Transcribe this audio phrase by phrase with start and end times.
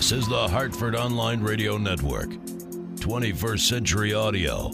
[0.00, 2.30] This is the Hartford Online Radio Network.
[2.30, 4.70] 21st Century Audio.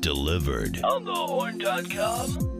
[0.00, 0.84] Delivered.
[0.84, 2.58] On the horn.com.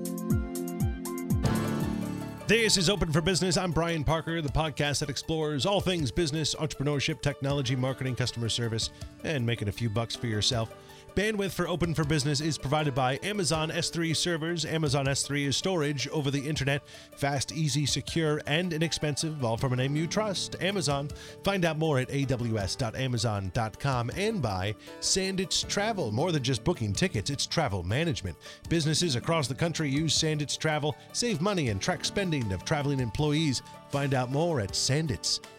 [2.46, 3.58] This is Open for Business.
[3.58, 8.88] I'm Brian Parker, the podcast that explores all things business, entrepreneurship, technology, marketing, customer service,
[9.22, 10.72] and making a few bucks for yourself.
[11.14, 14.64] Bandwidth for Open for Business is provided by Amazon S3 servers.
[14.64, 16.82] Amazon S3 is storage over the internet,
[17.16, 21.08] fast, easy, secure, and inexpensive, all from a name you trust, Amazon.
[21.42, 26.12] Find out more at aws.amazon.com and by Sandits Travel.
[26.12, 28.36] More than just booking tickets, it's travel management.
[28.68, 33.62] Businesses across the country use Sandits Travel, save money, and track spending of traveling employees.
[33.90, 35.57] Find out more at sandits.com.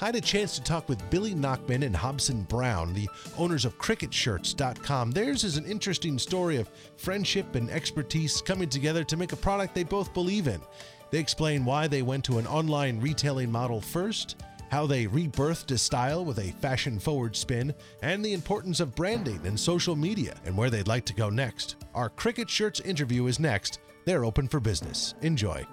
[0.00, 3.78] I had a chance to talk with Billy Nachman and Hobson Brown, the owners of
[3.78, 5.10] CriquetShirts.com.
[5.10, 9.74] Theirs is an interesting story of friendship and expertise coming together to make a product
[9.74, 10.60] they both believe in.
[11.10, 14.36] They explain why they went to an online retailing model first,
[14.70, 19.40] how they rebirthed a style with a fashion forward spin, and the importance of branding
[19.46, 21.76] and social media, and where they'd like to go next.
[21.94, 23.78] Our Criquet Shirts interview is next.
[24.04, 25.14] They're open for business.
[25.22, 25.64] Enjoy.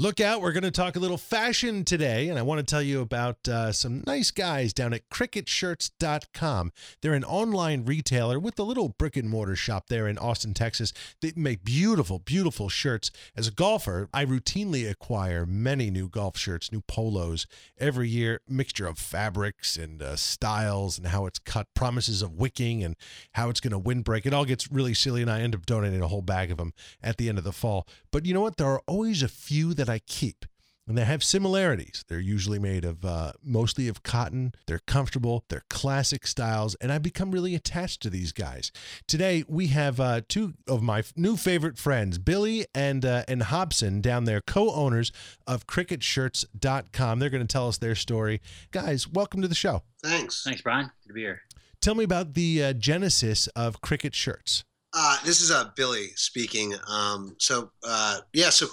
[0.00, 2.80] Look out, we're going to talk a little fashion today, and I want to tell
[2.80, 6.72] you about uh, some nice guys down at criquetshirts.com.
[7.02, 10.94] They're an online retailer with a little brick and mortar shop there in Austin, Texas.
[11.20, 13.10] They make beautiful, beautiful shirts.
[13.36, 18.86] As a golfer, I routinely acquire many new golf shirts, new polos every year, mixture
[18.86, 22.96] of fabrics and uh, styles and how it's cut, promises of wicking and
[23.32, 24.24] how it's going to windbreak.
[24.24, 26.72] It all gets really silly, and I end up donating a whole bag of them
[27.02, 27.86] at the end of the fall.
[28.10, 28.56] But you know what?
[28.56, 30.46] There are always a few that I keep.
[30.90, 32.04] And they have similarities.
[32.08, 34.52] They're usually made of uh, mostly of cotton.
[34.66, 35.44] They're comfortable.
[35.48, 38.72] They're classic styles, and I've become really attached to these guys.
[39.06, 44.00] Today we have uh, two of my new favorite friends, Billy and uh, and Hobson,
[44.00, 45.12] down there, co-owners
[45.46, 47.20] of CriquetShirts.com.
[47.20, 48.40] They're going to tell us their story.
[48.72, 49.84] Guys, welcome to the show.
[50.02, 50.42] Thanks.
[50.42, 50.90] Thanks, Brian.
[51.04, 51.42] Good to be here.
[51.80, 54.64] Tell me about the uh, genesis of Criquet Shirts.
[54.92, 56.74] Uh, this is uh, Billy speaking.
[56.88, 58.66] Um, so uh, yeah, so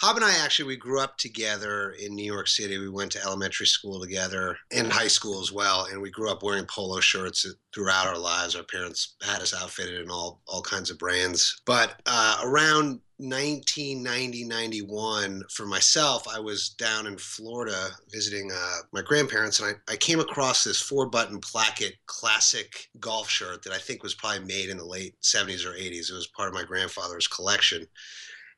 [0.00, 2.78] Hob and I actually we grew up together in New York City.
[2.78, 6.44] We went to elementary school together and high school as well, and we grew up
[6.44, 7.44] wearing polo shirts
[7.74, 8.54] throughout our lives.
[8.54, 11.60] Our parents had us outfitted in all all kinds of brands.
[11.66, 19.02] But uh, around 1990 91 for myself i was down in florida visiting uh, my
[19.02, 23.78] grandparents and I, I came across this four button placket classic golf shirt that i
[23.78, 26.62] think was probably made in the late 70s or 80s it was part of my
[26.62, 27.84] grandfather's collection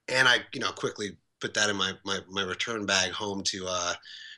[0.08, 3.66] and i you know quickly put that in my, my, my return bag home to
[3.68, 3.94] uh,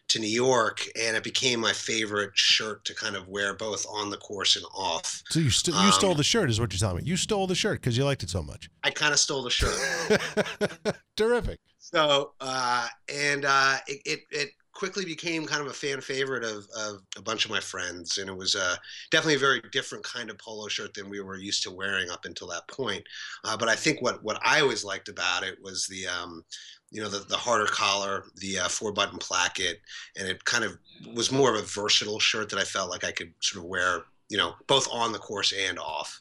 [0.09, 4.11] to New York, and it became my favorite shirt to kind of wear both on
[4.11, 5.23] the course and off.
[5.31, 7.09] So you st- you um, stole the shirt, is what you're telling me.
[7.09, 8.69] You stole the shirt because you liked it so much.
[8.85, 11.01] I kind of stole the shirt.
[11.17, 11.61] Terrific.
[11.79, 16.67] So uh, and uh, it, it, it quickly became kind of a fan favorite of,
[16.77, 18.77] of a bunch of my friends, and it was uh,
[19.11, 22.25] definitely a very different kind of polo shirt than we were used to wearing up
[22.25, 23.05] until that point.
[23.45, 26.45] Uh, but I think what what I always liked about it was the um,
[26.93, 29.81] you know the, the harder collar the uh, four button placket
[30.17, 30.79] and it kind of
[31.15, 34.03] was more of a versatile shirt that i felt like i could sort of wear
[34.29, 36.21] you know both on the course and off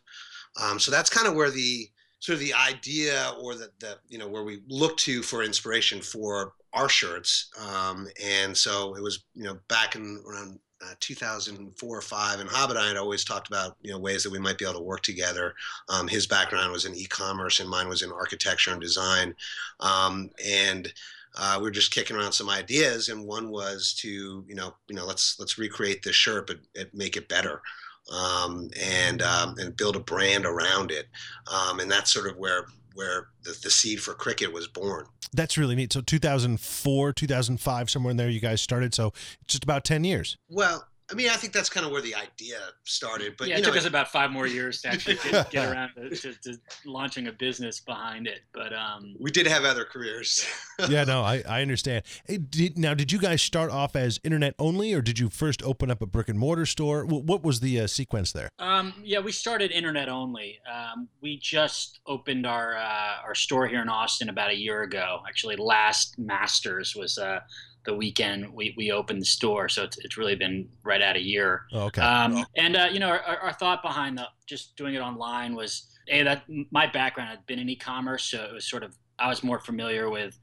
[0.61, 1.89] um, so that's kind of where the
[2.21, 6.01] sort of the idea or the, the you know where we look to for inspiration
[6.01, 11.97] for our shirts um, and so it was you know back in around uh, 2004
[11.97, 14.39] or five, and Hob and I had always talked about you know ways that we
[14.39, 15.53] might be able to work together.
[15.89, 19.35] Um, his background was in e-commerce, and mine was in architecture and design,
[19.79, 20.91] um, and
[21.37, 23.09] uh, we were just kicking around some ideas.
[23.09, 26.57] And one was to you know you know let's let's recreate this shirt, but
[26.93, 27.61] make it better.
[28.09, 31.07] Um, and um, and build a brand around it,
[31.47, 35.05] um, and that's sort of where where the, the seed for cricket was born.
[35.33, 35.93] That's really neat.
[35.93, 38.93] So 2004, 2005, somewhere in there, you guys started.
[38.93, 39.13] So
[39.47, 40.37] just about 10 years.
[40.49, 43.35] Well, I mean, I think that's kind of where the idea started.
[43.37, 45.91] But yeah, it know, took us about five more years to actually get, get around
[45.95, 48.41] to, to, to, launching a business behind it.
[48.53, 50.45] But um, we did have other careers.
[50.87, 52.05] yeah, no, I, I understand.
[52.25, 55.61] Hey, did, now, did you guys start off as internet only, or did you first
[55.63, 57.05] open up a brick and mortar store?
[57.05, 58.49] What was the uh, sequence there?
[58.59, 60.59] Um, yeah, we started internet only.
[60.71, 65.21] Um, we just opened our uh, our store here in Austin about a year ago.
[65.27, 67.17] Actually, last Masters was.
[67.17, 67.41] Uh,
[67.85, 69.67] the weekend we, we opened the store.
[69.67, 71.63] So it's, it's really been right at a year.
[71.73, 72.01] Oh, okay.
[72.01, 75.87] Um, and, uh, you know, our, our, thought behind the, just doing it online was,
[76.09, 78.25] a that my background had been in e-commerce.
[78.25, 80.37] So it was sort of, I was more familiar with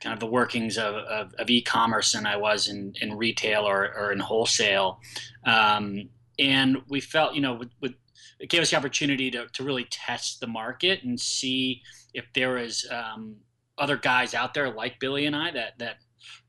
[0.00, 3.94] kind of the workings of, of, of e-commerce than I was in, in retail or,
[3.96, 5.00] or in wholesale.
[5.44, 6.08] Um,
[6.38, 7.94] and we felt, you know, with, with,
[8.38, 11.82] it gave us the opportunity to, to really test the market and see
[12.14, 13.36] if there was um,
[13.76, 15.96] other guys out there like Billy and I that, that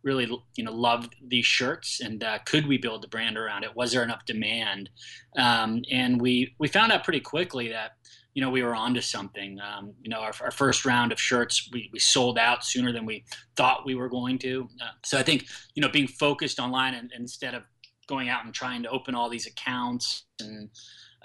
[0.03, 0.25] really
[0.55, 3.75] you know loved these shirts and uh, could we build a brand around it?
[3.75, 4.89] Was there enough demand?
[5.37, 7.91] Um, and we we found out pretty quickly that
[8.33, 9.59] you know we were onto something.
[9.59, 13.05] Um, you know our, our, first round of shirts we, we sold out sooner than
[13.05, 13.25] we
[13.55, 14.67] thought we were going to.
[14.81, 15.45] Uh, so i think
[15.75, 17.63] you know being focused online and, and, instead of
[18.07, 20.69] going out and trying to open all these accounts and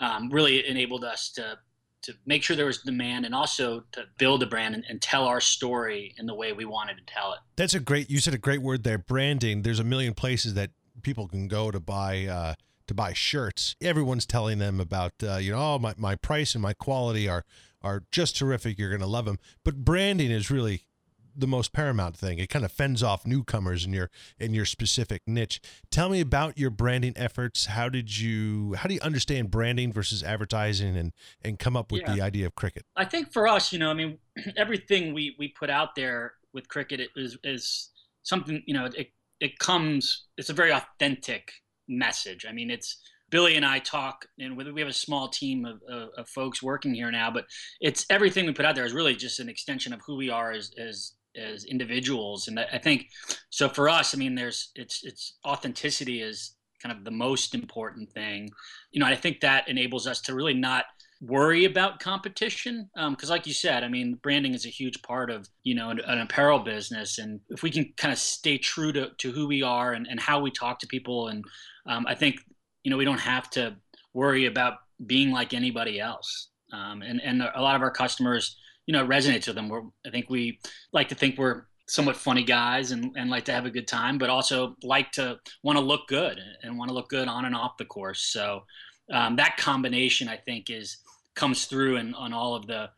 [0.01, 1.59] um, really enabled us to
[2.07, 5.25] to make sure there was demand and also to build a brand and, and, tell
[5.25, 7.39] our story in the way we wanted to tell it.
[7.57, 8.11] That's a great.
[8.11, 9.63] You said a great word there, branding.
[9.63, 10.71] There's a million places that
[11.03, 12.27] people can go to buy.
[12.27, 12.55] Uh,
[12.87, 16.63] to buy shirts, everyone's telling them about uh, you know oh, my, my price and
[16.63, 17.45] my quality are
[17.83, 18.79] are just terrific.
[18.79, 19.41] You're going to love them.
[19.65, 20.87] But branding is really
[21.37, 22.39] the most paramount thing.
[22.39, 25.61] It kind of fends off newcomers in your in your specific niche.
[25.91, 27.67] Tell me about your branding efforts.
[27.67, 31.13] How did you how do you understand branding versus advertising and
[31.43, 32.15] and come up with yeah.
[32.15, 32.85] the idea of cricket?
[32.97, 34.19] I think for us, you know, I mean,
[34.57, 37.91] everything we we put out there with cricket is is
[38.23, 39.09] something, you know, it
[39.41, 41.53] it comes it's a very authentic
[41.89, 42.47] message.
[42.49, 42.99] I mean, it's
[43.31, 46.95] Billy and I talk, and we have a small team of, of, of, folks working
[46.95, 47.47] here now, but
[47.81, 50.53] it's everything we put out there is really just an extension of who we are
[50.53, 52.49] as, as as individuals.
[52.49, 53.09] And i think
[53.51, 58.11] so for us i mean there's it's it's authenticity is kind of the most important
[58.13, 58.51] thing.
[58.93, 60.85] You know i think that enables us to really not
[61.23, 65.31] worry about competition because um, like you said i mean branding is a huge part
[65.31, 67.19] of you know an, an, apparel business.
[67.19, 70.21] And if we can kind of stay true to, to who we are and, and
[70.21, 71.45] how we talk to people and
[71.87, 72.41] um, i think
[72.85, 73.77] you know we don't have to
[74.17, 76.49] worry about being like anybody else.
[76.73, 78.57] Um, and and a lot of our customers
[78.87, 79.69] you know, resonates with them.
[79.69, 80.61] We're, I think we
[80.93, 84.19] like to think we're somewhat funny guys and, and like to have a good time,
[84.19, 87.55] but also like to want to look good and want to look good on and
[87.55, 88.23] off the course.
[88.23, 88.65] So
[89.13, 90.99] um, that combination, I think, is
[91.35, 92.91] comes through in on all of the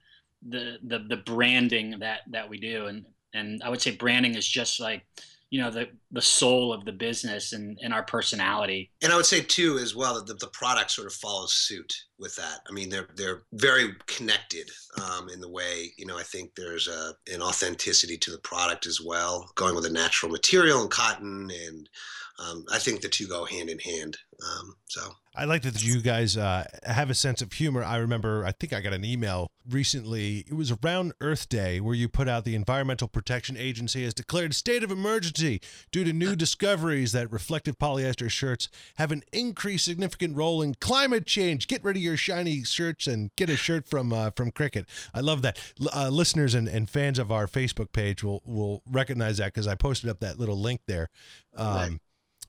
[0.49, 2.87] the the, the branding that that we do.
[2.87, 3.05] And
[3.35, 5.05] and I would say branding is just like
[5.50, 8.91] you know the the soul of the business and, and our personality.
[9.03, 11.93] And i would say too as well that the, the product sort of follows suit
[12.19, 12.61] with that.
[12.69, 14.69] I mean they're they're very connected
[15.03, 18.87] um, in the way you know i think there's a an authenticity to the product
[18.87, 21.89] as well going with a natural material and cotton and
[22.38, 24.17] um, I think the two go hand in hand.
[24.40, 25.00] Um, so
[25.35, 27.82] I like that you guys uh, have a sense of humor.
[27.82, 30.44] I remember, I think I got an email recently.
[30.46, 34.55] It was around Earth Day where you put out the Environmental Protection Agency has declared
[34.55, 40.37] state of emergency due to new discoveries that reflective polyester shirts have an increased significant
[40.37, 41.67] role in climate change.
[41.67, 44.87] Get rid of your shiny shirts and get a shirt from uh, from Criquet.
[45.12, 45.58] I love that.
[45.94, 49.75] Uh, listeners and, and fans of our Facebook page will will recognize that because I
[49.75, 51.11] posted up that little link there.
[51.56, 51.99] Um, right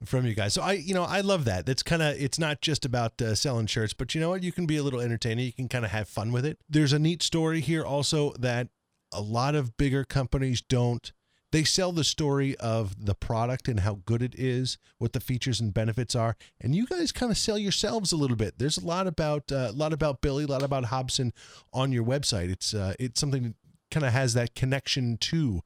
[0.05, 0.53] from you guys.
[0.53, 1.65] So I, you know, I love that.
[1.65, 4.43] That's kind of it's not just about uh, selling shirts, but you know what?
[4.43, 5.45] You can be a little entertaining.
[5.45, 6.59] You can kind of have fun with it.
[6.69, 8.69] There's a neat story here also that
[9.13, 11.11] a lot of bigger companies don't.
[11.51, 15.59] They sell the story of the product and how good it is, what the features
[15.59, 18.59] and benefits are, and you guys kind of sell yourselves a little bit.
[18.59, 21.33] There's a lot about uh, a lot about Billy, a lot about Hobson
[21.73, 22.51] on your website.
[22.51, 23.55] It's uh, it's something that
[23.89, 25.61] kind of has that connection to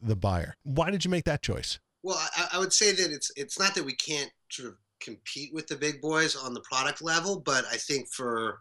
[0.00, 0.54] the buyer.
[0.62, 1.80] Why did you make that choice?
[2.04, 5.54] Well, I, I, would say that it's it's not that we can't sort of compete
[5.54, 8.58] with the big boys on the product level, but I think for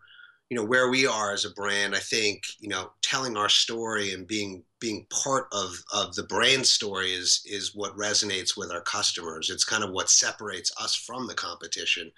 [0.50, 4.14] you know where we are as a brand, I think you know telling our story
[4.14, 8.80] and being being part of of the brand story is is what resonates with our
[8.80, 9.50] customers.
[9.50, 12.14] It's kind of what separates us from the competition.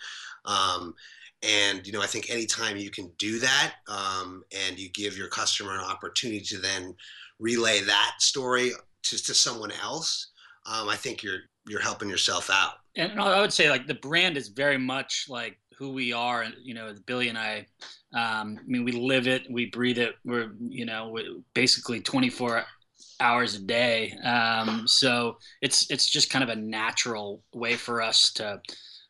[0.45, 0.93] Um,
[1.41, 5.29] and you know, I think anytime you can do that, um, and you give your
[5.29, 6.93] customer an opportunity to then
[7.39, 10.27] relay that story to, to someone else,
[10.65, 12.73] um, I think you're you're helping yourself out.
[12.95, 16.53] And I would say like the brand is very much like who we are, and
[16.63, 17.65] you know, Billy and I.
[18.13, 20.15] Um, I mean, we live it, we breathe it.
[20.23, 21.17] We're you know
[21.53, 22.63] basically 24
[23.19, 24.13] hours a day.
[24.23, 28.61] Um, so it's it's just kind of a natural way for us to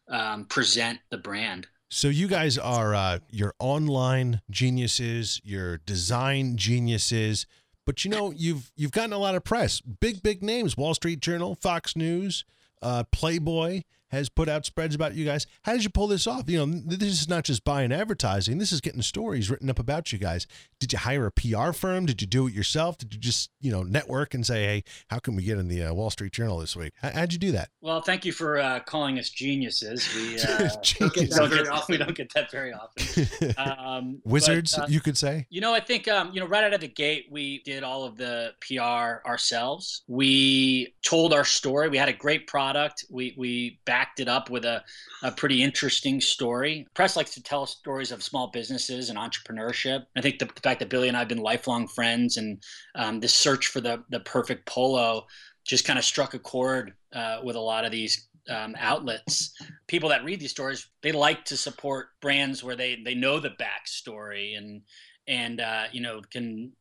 [0.09, 1.67] um, present the brand.
[1.89, 7.45] So you guys are uh, your online geniuses, your design geniuses.
[7.85, 9.81] But you know, you've you've gotten a lot of press.
[9.81, 12.45] Big big names: Wall Street Journal, Fox News,
[12.81, 13.83] uh, Playboy
[14.15, 15.45] has put out spreads about you guys.
[15.63, 16.49] How did you pull this off?
[16.49, 18.57] You know, this is not just buying advertising.
[18.57, 20.47] This is getting stories written up about you guys.
[20.79, 22.05] Did you hire a PR firm?
[22.05, 22.97] Did you do it yourself?
[22.97, 25.83] Did you just, you know, network and say, hey, how can we get in the
[25.83, 26.93] uh, Wall Street Journal this week?
[27.01, 27.69] How, would you do that?
[27.81, 30.07] Well, thank you for uh, calling us geniuses.
[30.15, 30.69] We, uh,
[30.99, 33.27] don't get don't get, we don't get that very often.
[33.57, 35.47] Um, Wizards, but, uh, you could say?
[35.49, 38.03] You know, I think, um, you know, right out of the gate, we did all
[38.03, 40.03] of the PR ourselves.
[40.07, 41.89] We told our story.
[41.89, 43.05] We had a great product.
[43.09, 44.83] We, we backed it up with a,
[45.23, 46.85] a pretty interesting story.
[46.93, 50.05] Press likes to tell stories of small businesses and entrepreneurship.
[50.15, 52.61] I think the, the fact that Billy and I have been lifelong friends and
[52.93, 55.25] um, this search for the, the perfect polo
[55.63, 59.53] just kind of struck a chord uh, with a lot of these um, outlets.
[59.87, 63.55] People that read these stories, they like to support brands where they they know the
[63.59, 64.81] backstory and
[65.27, 66.71] and uh, you know can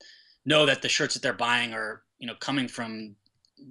[0.44, 3.16] know that the shirts that they're buying are you know coming from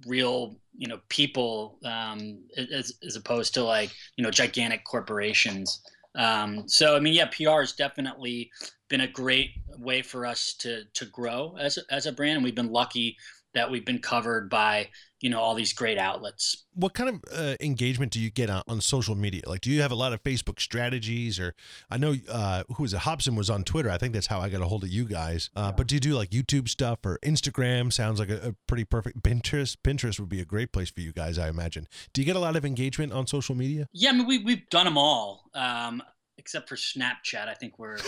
[0.05, 5.81] real you know people um, as, as opposed to like you know gigantic corporations.
[6.15, 8.51] Um, so i mean yeah pr has definitely
[8.87, 9.49] been a great
[9.79, 13.17] way for us to to grow as as a brand and we've been lucky
[13.53, 14.89] that we've been covered by
[15.21, 16.65] you know all these great outlets.
[16.73, 19.41] What kind of uh, engagement do you get on, on social media?
[19.47, 21.55] Like do you have a lot of facebook strategies or
[21.89, 22.99] i know uh who was it?
[22.99, 23.89] Hobson was on twitter.
[23.89, 25.49] I think that's how i got a hold of you guys.
[25.55, 27.91] Uh, but do you do like youtube stuff or instagram?
[27.91, 31.13] Sounds like a, a, pretty perfect pinterest pinterest would be a great place for you
[31.13, 31.87] guys i imagine.
[32.11, 33.87] Do you get a lot of engagement on social media?
[33.93, 35.49] Yeah i mean we, we've done them all.
[35.53, 36.03] Um,
[36.43, 37.97] except for snapchat i think we're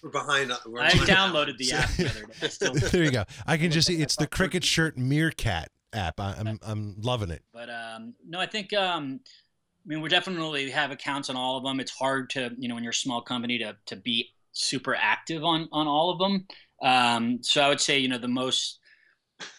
[0.00, 0.52] We're behind.
[0.64, 2.48] We're I behind downloaded the app the other day.
[2.48, 6.36] Still, there you go i can just see it's the cricket shirt meerkat app I,
[6.38, 9.20] i'm i'm loving it but um, no, I think um,
[9.84, 11.80] I mean we definitely have accounts on all of them.
[11.80, 15.44] It's hard to you know when you're a small company to to be super active
[15.44, 16.46] on on all of them.
[16.82, 18.78] Um, so I would say you know the most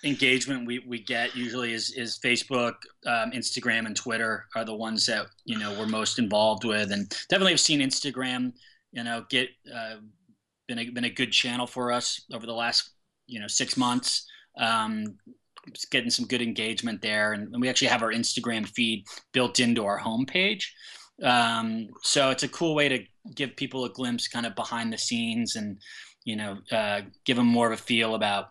[0.04, 2.74] engagement we, we get usually is is Facebook,
[3.06, 7.10] um, Instagram, and Twitter are the ones that you know we're most involved with, and
[7.30, 8.54] definitely have seen Instagram
[8.92, 9.96] you know get uh,
[10.68, 12.92] been a, been a good channel for us over the last
[13.28, 14.26] you know six months.
[14.58, 15.18] Um,
[15.92, 19.86] getting some good engagement there, and, and we actually have our Instagram feed built into
[19.86, 20.64] our homepage.
[21.22, 23.04] Um, so it's a cool way to
[23.36, 25.78] give people a glimpse, kind of behind the scenes, and
[26.24, 28.48] you know, uh, give them more of a feel about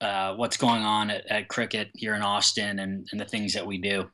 [0.00, 3.66] uh, what's going on at, at Criquet here in Austin and, and the things that
[3.66, 4.10] we do.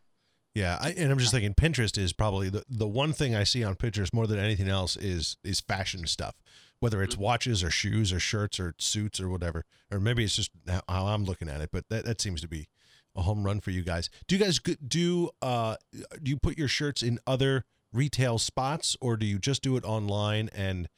[0.55, 3.63] Yeah, I, and I'm just thinking Pinterest is probably the, the one thing I see
[3.63, 6.35] on Pinterest more than anything else is is fashion stuff,
[6.81, 10.51] whether it's watches or shoes or shirts or suits or whatever, or maybe it's just
[10.67, 11.69] how how I'm looking at it.
[11.73, 12.69] But that, that seems to be
[13.15, 14.09] a home run for you guys.
[14.27, 15.77] Do you guys do uh
[16.23, 19.85] do you put your shirts in other retail spots or do you just do it
[19.85, 20.89] online and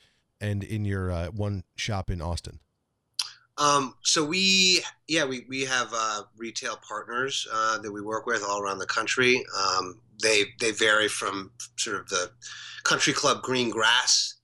[0.41, 2.61] and in your uh, one shop in Austin?
[3.59, 8.43] Um, so we, yeah, we, we have uh, retail partners uh, that we work with
[8.43, 9.45] all around the country.
[9.59, 12.31] Um, they they vary from sort of the
[12.85, 14.35] country club green grass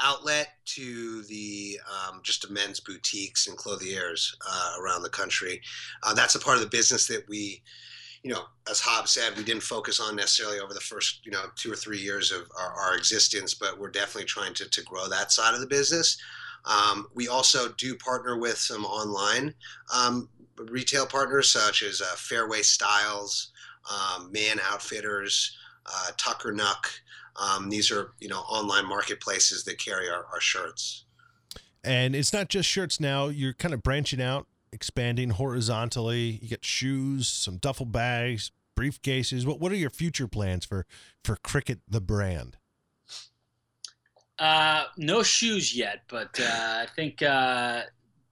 [0.00, 5.60] outlet to the um, just men's boutiques and clothiers uh, around the country.
[6.02, 7.62] Uh, that's a part of the business that we,
[8.22, 11.44] you know, as Hob said, we didn't focus on necessarily over the first you know
[11.56, 15.08] two or three years of our, our existence, but we're definitely trying to to grow
[15.08, 16.16] that side of the business.
[16.64, 19.54] Um, we also do partner with some online
[19.94, 23.52] um, retail partners such as uh, Fairway Styles,
[23.90, 26.86] um, Man Outfitters, uh, Tuckernuck.
[27.36, 31.04] Um, these are you know online marketplaces that carry our, our shirts.
[31.82, 33.28] And it's not just shirts now.
[33.28, 36.38] You're kind of branching out, expanding horizontally.
[36.42, 39.46] You get shoes, some duffel bags, briefcases.
[39.46, 40.86] What what are your future plans for
[41.24, 42.56] for Criquet the brand?
[44.40, 46.44] Uh, no shoes yet, but uh,
[46.82, 47.82] I think uh,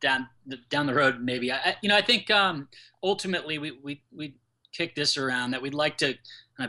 [0.00, 0.26] down
[0.70, 1.52] down the road maybe.
[1.52, 2.66] I, you know, I think um,
[3.02, 4.34] ultimately we we we
[4.72, 6.14] kick this around that we'd like to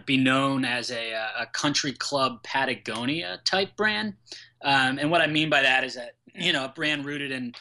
[0.05, 4.13] be known as a, a country club Patagonia type brand.
[4.61, 7.53] Um, and what I mean by that is that you know a brand rooted in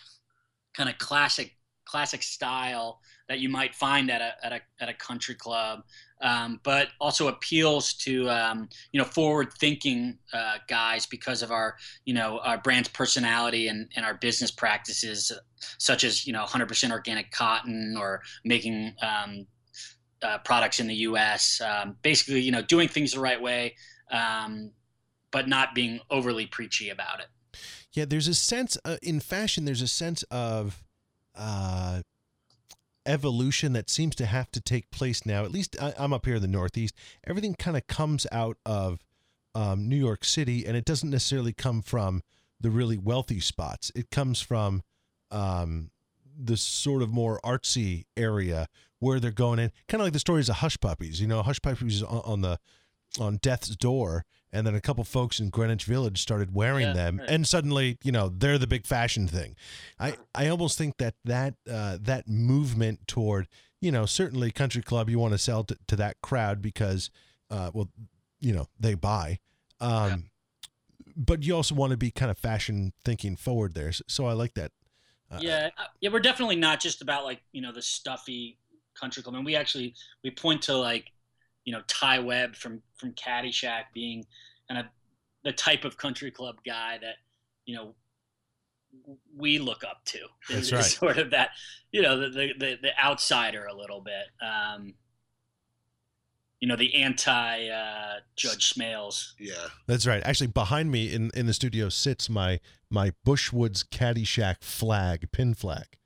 [0.77, 1.55] kind of classic
[1.85, 5.83] classic style that you might find at a at a, at a country club,
[6.21, 11.77] um, but also appeals to um, you know forward thinking uh, guys because of our
[12.05, 15.31] you know our brand's personality and, and our business practices,
[15.79, 19.47] such as you know 100% organic cotton or making um,
[20.23, 21.61] uh, products in the U.S.
[21.61, 23.77] Um, basically, you know, doing things the right way,
[24.11, 24.73] um,
[25.31, 27.27] but not being overly preachy about it.
[27.93, 29.65] Yeah, there's a sense uh, in fashion.
[29.65, 30.85] There's a sense of
[31.35, 32.03] uh,
[33.09, 35.45] evolution that seems to have to take place now.
[35.45, 36.95] At least I, am up here in the Northeast.
[37.27, 39.05] Everything kind of comes out of
[39.55, 42.23] um, New York City, and it doesn't necessarily come from
[42.61, 43.91] the really wealthy spots.
[43.95, 44.83] It comes from
[45.31, 45.91] um,
[46.39, 48.69] the sort of more artsy area
[49.01, 49.73] where they're going in.
[49.89, 51.21] Kind of like the stories of Hush Puppies.
[51.21, 52.59] You know, Hush Puppies on, on the
[53.19, 57.19] on death's door and then a couple folks in Greenwich Village started wearing yeah, them,
[57.19, 57.29] right.
[57.29, 59.57] and suddenly, you know, they're the big fashion thing.
[59.99, 63.49] I I almost think that that uh, that movement toward,
[63.81, 67.11] you know, certainly country club, you want to sell to, to that crowd because,
[67.51, 67.91] uh, well,
[68.41, 69.39] you know, they buy.
[69.81, 70.17] Um, yeah.
[71.17, 73.93] But you also want to be kind of fashion thinking forward there.
[73.93, 74.71] So, so I like that.
[75.31, 78.57] Uh, yeah, uh, yeah, we're definitely not just about like you know the stuffy
[78.99, 79.35] country club.
[79.35, 81.13] And we actually we point to like
[81.69, 84.25] you know Ty Webb from from Caddyshack being
[84.71, 84.87] kind of
[85.45, 87.17] the type of country club guy that
[87.67, 87.95] you know
[89.37, 90.21] we look up to.
[90.49, 90.81] That's Is- right.
[90.81, 91.51] is Sort of that,
[91.93, 94.29] you know, the the, the, the outsider a little bit.
[94.43, 94.95] Um,
[96.59, 99.33] you know, the anti uh, Judge Smails.
[99.39, 99.53] Yeah.
[99.87, 100.23] That's right.
[100.25, 105.98] Actually, behind me in, in the studio sits my my Bushwood's Caddyshack flag, pin flag.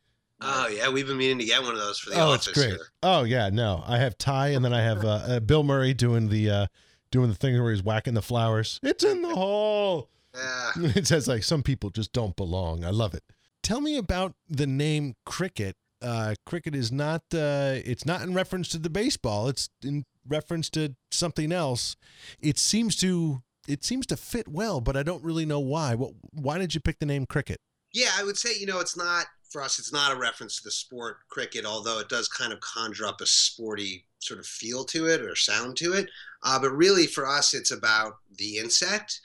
[0.45, 2.59] Oh yeah, we've been meaning to get one of those for the oh, office it's
[2.59, 2.71] great.
[2.71, 2.87] here.
[3.03, 6.29] Oh yeah, no, I have Ty, and then I have uh, uh, Bill Murray doing
[6.29, 6.67] the uh,
[7.11, 8.81] doing the thing where he's whacking the flowers.
[8.83, 10.09] It's in the hole.
[10.35, 10.71] Yeah.
[10.97, 12.85] It says like some people just don't belong.
[12.85, 13.23] I love it.
[13.63, 15.77] Tell me about the name cricket.
[16.01, 17.23] Uh, cricket is not.
[17.33, 19.49] Uh, it's not in reference to the baseball.
[19.49, 21.97] It's in reference to something else.
[22.41, 23.43] It seems to.
[23.69, 25.95] It seems to fit well, but I don't really know why.
[25.95, 26.15] What?
[26.33, 27.61] Why did you pick the name cricket?
[27.93, 30.65] Yeah, I would say, you know, it's not for us, it's not a reference to
[30.65, 34.85] the sport cricket, although it does kind of conjure up a sporty sort of feel
[34.85, 36.09] to it or sound to it.
[36.43, 39.21] Uh, but really, for us, it's about the insect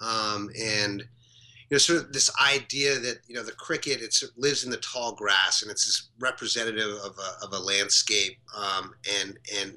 [0.00, 4.64] um, and, you know, sort of this idea that, you know, the cricket it lives
[4.64, 8.38] in the tall grass and it's this representative of a, of a landscape.
[8.56, 9.76] Um, and, and,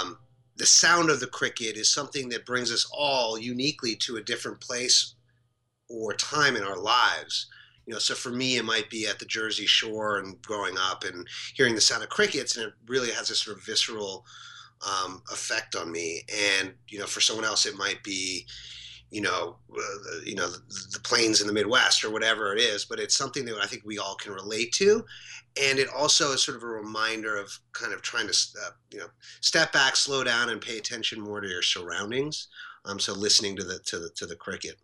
[0.00, 0.18] um,
[0.56, 4.58] the sound of the cricket is something that brings us all uniquely to a different
[4.58, 5.14] place
[5.90, 7.48] or time in our lives.
[7.86, 11.04] You know, so for me, it might be at the Jersey Shore and growing up
[11.04, 14.24] and hearing the sound of crickets, and it really has this sort of visceral
[14.84, 16.22] um, effect on me.
[16.58, 18.44] And you know, for someone else, it might be,
[19.10, 20.60] you know, uh, you know, the,
[20.92, 22.84] the plains in the Midwest or whatever it is.
[22.84, 25.04] But it's something that I think we all can relate to,
[25.62, 28.98] and it also is sort of a reminder of kind of trying to, uh, you
[28.98, 29.08] know,
[29.40, 32.48] step back, slow down, and pay attention more to your surroundings.
[32.84, 34.76] Um, so listening to the to the to the cricket.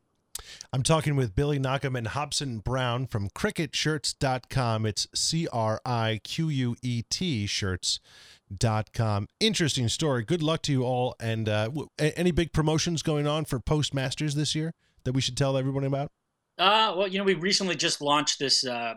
[0.73, 4.87] I'm talking with Billy Nachman and Hobson Brown from criquetshirts.com.
[4.87, 9.29] It's C R I Q U E T shirts.com.
[9.41, 10.25] Interesting story.
[10.25, 11.15] Good luck to you all.
[11.21, 15.37] And uh, w- any big promotions going on for Postmasters this year that we should
[15.37, 16.11] tell everyone about?
[16.59, 18.95] Uh, well, you know, we recently just launched this uh,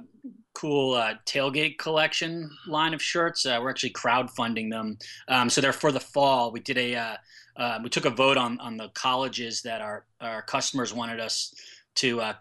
[0.54, 3.46] cool uh, tailgate collection line of shirts.
[3.46, 4.98] Uh, we're actually crowdfunding them,
[5.30, 6.52] um, so they're for the fall.
[6.52, 7.18] We did a
[7.58, 11.54] uh, we took a vote on on the colleges that our our customers wanted us
[11.96, 12.34] to uh,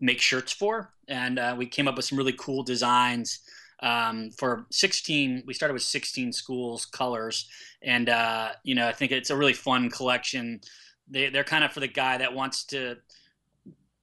[0.00, 3.40] make shirts for, and uh, we came up with some really cool designs.
[3.80, 7.48] Um, for 16, we started with 16 schools colors,
[7.82, 10.60] and uh, you know, I think it's a really fun collection.
[11.08, 12.96] They, they're kind of for the guy that wants to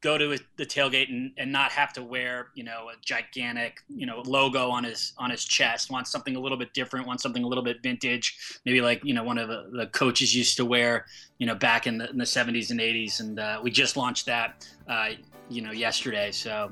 [0.01, 4.05] go to the tailgate and, and not have to wear you know a gigantic you
[4.05, 7.43] know logo on his on his chest wants something a little bit different wants something
[7.43, 10.63] a little bit vintage maybe like you know one of the, the coaches used to
[10.65, 11.05] wear
[11.37, 14.25] you know back in the, in the 70s and 80s and uh, we just launched
[14.25, 15.09] that uh,
[15.49, 16.71] you know yesterday so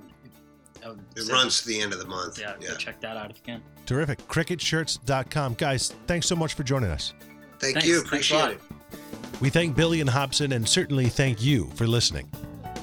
[1.16, 2.40] It say- runs to the end of the month.
[2.40, 2.76] yeah, Yeah.
[2.76, 4.20] check that out if you can Terrific.
[4.28, 5.54] Criquetshirts.com.
[5.54, 7.14] Guys, thanks so much for joining us.
[7.60, 7.88] Thank Thanks.
[7.88, 8.02] you.
[8.04, 8.52] Thanks a lot.
[8.52, 9.00] Appreciate
[9.34, 9.42] it.
[9.42, 12.30] We thank Billy and Hobson and certainly thank you for listening.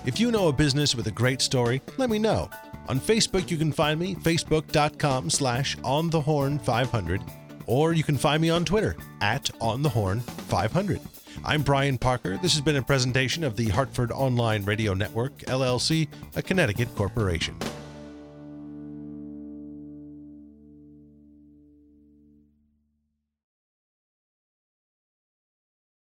[0.07, 2.51] If you know a business with a great story, let me know.
[2.89, 7.23] On Facebook, you can find me, facebook.com slash on the horn 500,
[7.67, 11.01] or you can find me on Twitter at on the horn 500.
[11.43, 12.37] I'm Brian Parker.
[12.37, 17.57] This has been a presentation of the Hartford Online Radio Network, LLC, a Connecticut corporation.